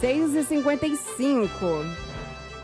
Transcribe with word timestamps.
6h55. 0.00 1.84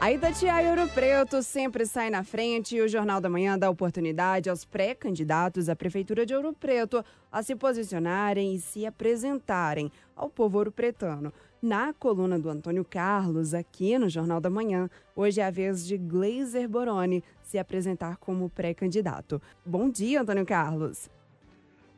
A 0.01 0.13
Itatiaia 0.13 0.71
Ouro 0.71 0.89
Preto 0.89 1.43
sempre 1.43 1.85
sai 1.85 2.09
na 2.09 2.25
frente 2.25 2.77
e 2.77 2.81
o 2.81 2.89
Jornal 2.89 3.21
da 3.21 3.29
Manhã 3.29 3.59
dá 3.59 3.69
oportunidade 3.69 4.49
aos 4.49 4.65
pré-candidatos 4.65 5.69
à 5.69 5.77
Prefeitura 5.77 6.25
de 6.25 6.35
Ouro 6.35 6.55
Preto 6.55 7.05
a 7.31 7.43
se 7.43 7.55
posicionarem 7.55 8.55
e 8.55 8.61
se 8.61 8.87
apresentarem 8.87 9.93
ao 10.17 10.31
povo 10.31 10.59
ouro-pretano. 10.59 11.33
Na 11.61 11.93
coluna 11.93 12.39
do 12.39 12.49
Antônio 12.49 12.85
Carlos, 12.85 13.53
aqui 13.53 13.99
no 13.99 14.09
Jornal 14.09 14.41
da 14.41 14.49
Manhã, 14.49 14.89
hoje 15.15 15.41
é 15.41 15.47
a 15.47 15.51
vez 15.51 15.85
de 15.87 15.99
Gleiser 15.99 16.69
Boroni 16.69 17.23
se 17.43 17.59
apresentar 17.59 18.17
como 18.17 18.49
pré-candidato. 18.49 19.43
Bom 19.67 19.91
dia, 19.91 20.23
Antônio 20.23 20.47
Carlos. 20.47 21.11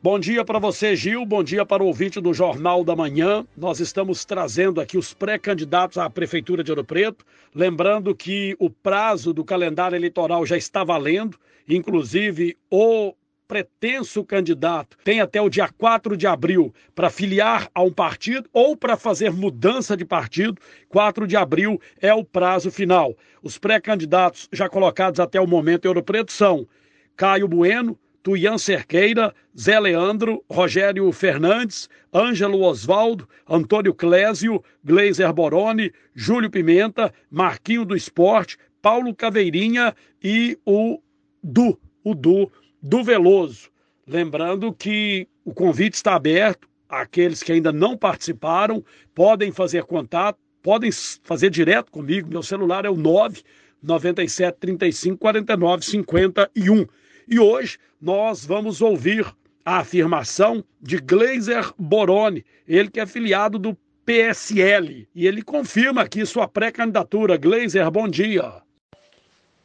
Bom 0.03 0.17
dia 0.17 0.43
para 0.43 0.57
você, 0.57 0.95
Gil. 0.95 1.23
Bom 1.27 1.43
dia 1.43 1.63
para 1.63 1.83
o 1.83 1.85
ouvinte 1.85 2.19
do 2.19 2.33
Jornal 2.33 2.83
da 2.83 2.95
Manhã. 2.95 3.45
Nós 3.55 3.79
estamos 3.79 4.25
trazendo 4.25 4.81
aqui 4.81 4.97
os 4.97 5.13
pré-candidatos 5.13 5.99
à 5.99 6.09
Prefeitura 6.09 6.63
de 6.63 6.71
Ouro 6.71 6.83
Preto. 6.83 7.23
Lembrando 7.53 8.15
que 8.15 8.55
o 8.57 8.67
prazo 8.67 9.31
do 9.31 9.45
calendário 9.45 9.95
eleitoral 9.95 10.43
já 10.43 10.57
está 10.57 10.83
valendo, 10.83 11.37
inclusive 11.69 12.57
o 12.67 13.13
pretenso 13.47 14.23
candidato 14.23 14.97
tem 15.03 15.21
até 15.21 15.39
o 15.39 15.49
dia 15.49 15.69
4 15.69 16.17
de 16.17 16.25
abril 16.25 16.73
para 16.95 17.11
filiar 17.11 17.69
a 17.71 17.83
um 17.83 17.93
partido 17.93 18.49
ou 18.51 18.75
para 18.75 18.97
fazer 18.97 19.31
mudança 19.31 19.95
de 19.95 20.03
partido. 20.03 20.59
4 20.89 21.27
de 21.27 21.37
abril 21.37 21.79
é 22.01 22.11
o 22.11 22.25
prazo 22.25 22.71
final. 22.71 23.15
Os 23.43 23.59
pré-candidatos 23.59 24.49
já 24.51 24.67
colocados 24.67 25.19
até 25.19 25.39
o 25.39 25.45
momento 25.45 25.85
em 25.85 25.89
Ouro 25.89 26.01
Preto 26.01 26.31
são 26.31 26.67
Caio 27.15 27.47
Bueno, 27.47 27.99
Tuian 28.23 28.57
Cerqueira, 28.57 29.33
Zé 29.57 29.79
Leandro, 29.79 30.43
Rogério 30.49 31.11
Fernandes, 31.11 31.89
Ângelo 32.13 32.61
Osvaldo, 32.61 33.27
Antônio 33.49 33.93
Clésio, 33.93 34.63
Gleiser 34.83 35.33
Boroni, 35.33 35.91
Júlio 36.13 36.49
Pimenta, 36.49 37.13
Marquinho 37.29 37.85
do 37.85 37.95
Esporte, 37.95 38.57
Paulo 38.81 39.15
Caveirinha 39.15 39.95
e 40.23 40.57
o 40.65 40.99
Du, 41.43 41.79
o 42.03 42.13
Du, 42.13 42.51
do 42.81 43.03
Veloso. 43.03 43.69
Lembrando 44.05 44.73
que 44.73 45.27
o 45.45 45.53
convite 45.53 45.95
está 45.95 46.15
aberto, 46.15 46.67
aqueles 46.89 47.41
que 47.41 47.51
ainda 47.51 47.71
não 47.71 47.97
participaram 47.97 48.83
podem 49.15 49.51
fazer 49.51 49.83
contato, 49.83 50.37
podem 50.61 50.91
fazer 51.23 51.49
direto 51.49 51.91
comigo, 51.91 52.29
meu 52.29 52.43
celular 52.43 52.85
é 52.85 52.89
o 52.89 52.95
9 52.95 53.41
97 53.81 54.57
35 54.59 55.17
49 55.17 55.85
51. 55.85 56.85
E 57.33 57.39
hoje 57.39 57.79
nós 58.01 58.45
vamos 58.45 58.81
ouvir 58.81 59.25
a 59.63 59.77
afirmação 59.77 60.61
de 60.81 60.97
Gleiser 60.97 61.71
Boroni, 61.79 62.43
ele 62.67 62.91
que 62.91 62.99
é 62.99 63.05
filiado 63.05 63.57
do 63.57 63.73
PSL. 64.05 65.07
E 65.15 65.25
ele 65.25 65.41
confirma 65.41 66.01
aqui 66.01 66.25
sua 66.25 66.45
pré-candidatura. 66.45 67.37
Gleiser, 67.37 67.89
bom 67.89 68.05
dia. 68.09 68.61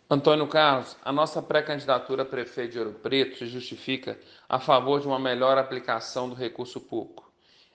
Antônio 0.08 0.46
Carlos, 0.46 0.96
a 1.04 1.10
nossa 1.10 1.42
pré-candidatura 1.42 2.22
a 2.22 2.24
prefeito 2.24 2.70
de 2.70 2.78
Ouro 2.78 2.92
Preto 2.92 3.38
se 3.38 3.46
justifica 3.46 4.16
a 4.48 4.60
favor 4.60 5.00
de 5.00 5.08
uma 5.08 5.18
melhor 5.18 5.58
aplicação 5.58 6.28
do 6.28 6.36
recurso 6.36 6.80
público. 6.80 7.28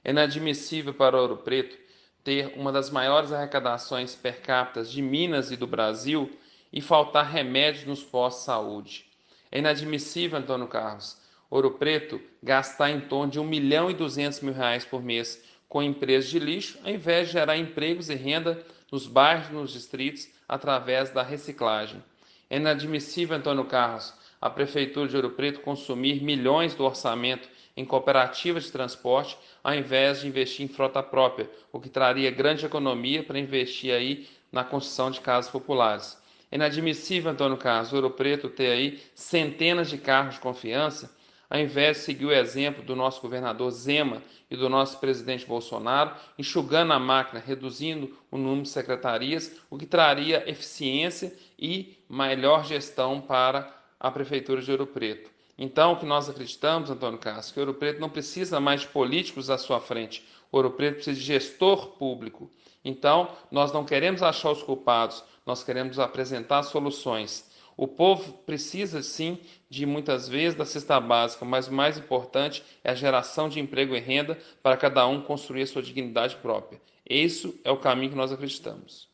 É 0.06 0.12
inadmissível 0.12 0.94
para 0.94 1.20
Ouro 1.20 1.36
Preto 1.36 1.78
ter 2.24 2.54
uma 2.56 2.72
das 2.72 2.90
maiores 2.90 3.34
arrecadações 3.34 4.16
per 4.16 4.40
capita 4.40 4.86
de 4.86 5.02
Minas 5.02 5.52
e 5.52 5.58
do 5.58 5.68
Brasil 5.68 6.32
e 6.72 6.80
faltar 6.80 7.30
remédios 7.30 7.84
nos 7.84 8.02
postos 8.02 8.44
de 8.44 8.46
saúde. 8.46 9.11
É 9.52 9.60
inadmissível, 9.60 10.40
Antônio 10.40 10.68
Carlos, 10.68 11.18
Ouro 11.50 11.72
Preto 11.72 12.22
gastar 12.42 12.90
em 12.90 13.02
torno 13.02 13.30
de 13.30 13.40
1 13.40 13.44
milhão 13.44 13.92
e 13.92 13.94
200 13.94 14.40
mil 14.40 14.54
reais 14.54 14.86
por 14.86 15.04
mês 15.04 15.44
com 15.68 15.84
empresas 15.84 16.30
de 16.30 16.40
lixo, 16.40 16.80
ao 16.86 16.90
invés 16.90 17.28
de 17.28 17.34
gerar 17.34 17.58
empregos 17.58 18.10
e 18.10 18.16
renda 18.16 18.66
nos 18.90 19.08
bairros 19.08 19.50
e 19.50 19.54
nos 19.54 19.74
distritos 19.74 20.30
através 20.48 21.10
da 21.10 21.22
reciclagem. 21.22 22.02
É 22.50 22.56
inadmissível, 22.56 23.36
Antônio 23.36 23.66
Carlos, 23.66 24.14
a 24.40 24.50
Prefeitura 24.50 25.10
de 25.10 25.16
Ouro 25.18 25.32
Preto 25.32 25.60
consumir 25.60 26.24
milhões 26.24 26.74
do 26.74 26.86
orçamento 26.86 27.50
em 27.76 27.86
cooperativas 27.86 28.64
de 28.64 28.72
transporte, 28.72 29.38
ao 29.64 29.74
invés 29.76 30.22
de 30.22 30.28
investir 30.28 30.66
em 30.66 30.70
frota 30.70 31.04
própria, 31.04 31.50
o 31.72 31.80
que 31.80 31.90
traria 31.90 32.32
grande 32.32 32.66
economia 32.66 33.24
para 33.24 33.40
investir 33.40 33.94
aí 33.94 34.28
na 34.52 34.64
construção 34.64 35.12
de 35.12 35.22
casas 35.22 35.52
populares. 35.52 36.21
É 36.52 36.58
inadmissível, 36.58 37.32
Antônio 37.32 37.56
Carlos, 37.56 37.94
Ouro 37.94 38.12
Preto 38.12 38.50
ter 38.50 38.72
aí 38.72 39.02
centenas 39.16 39.90
de 39.90 39.98
carros 39.98 40.36
de 40.36 40.42
confiança, 40.42 41.16
ao 41.50 41.58
invés 41.58 41.98
de 41.98 42.04
seguir 42.04 42.26
o 42.26 42.32
exemplo 42.32 42.84
do 42.84 42.94
nosso 42.94 43.22
governador 43.22 43.72
Zema 43.72 44.22
e 44.50 44.58
do 44.58 44.68
nosso 44.68 45.00
presidente 45.00 45.46
Bolsonaro, 45.46 46.14
enxugando 46.38 46.92
a 46.92 47.00
máquina, 47.00 47.40
reduzindo 47.40 48.18
o 48.30 48.38
número 48.38 48.64
de 48.64 48.70
secretarias, 48.70 49.62
o 49.70 49.78
que 49.78 49.86
traria 49.86 50.44
eficiência 50.50 51.34
e 51.58 51.98
melhor 52.10 52.66
gestão 52.66 53.22
para 53.22 53.74
a 53.98 54.12
Prefeitura 54.12 54.62
de 54.62 54.72
Ouro 54.72 54.88
Preto. 54.88 55.31
Então, 55.58 55.94
o 55.94 55.98
que 55.98 56.06
nós 56.06 56.30
acreditamos, 56.30 56.90
Antônio 56.90 57.20
Carlos, 57.20 57.52
que 57.52 57.60
Ouro 57.60 57.74
Preto 57.74 58.00
não 58.00 58.10
precisa 58.10 58.60
mais 58.60 58.82
de 58.82 58.88
políticos 58.88 59.50
à 59.50 59.58
sua 59.58 59.80
frente. 59.80 60.26
Ouro 60.52 60.72
Preto 60.72 60.96
precisa 60.96 61.20
de 61.20 61.26
gestor 61.26 61.90
público. 61.98 62.50
Então, 62.84 63.30
nós 63.52 63.72
não 63.72 63.86
queremos 63.86 64.24
achar 64.24 64.52
os 64.52 64.64
culpados, 64.64 65.24
nós 65.46 65.64
queremos 65.64 66.00
apresentar 66.00 66.64
soluções. 66.64 67.50
O 67.78 67.88
povo 67.88 68.34
precisa 68.46 69.02
sim 69.02 69.40
de 69.70 69.86
muitas 69.86 70.28
vezes 70.28 70.58
da 70.58 70.66
cesta 70.66 71.00
básica, 71.00 71.46
mas 71.46 71.68
o 71.68 71.74
mais 71.74 71.98
importante 71.98 72.64
é 72.84 72.92
a 72.92 72.96
geração 72.96 73.50
de 73.50 73.60
emprego 73.60 73.96
e 73.96 74.00
renda 74.00 74.38
para 74.62 74.78
cada 74.78 75.08
um 75.08 75.22
construir 75.22 75.64
a 75.64 75.68
sua 75.68 75.82
dignidade 75.82 76.36
própria. 76.38 76.82
Isso 77.10 77.60
é 77.64 77.72
o 77.72 77.78
caminho 77.78 78.12
que 78.12 78.18
nós 78.18 78.32
acreditamos. 78.32 79.11